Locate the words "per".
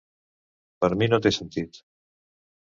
0.85-0.89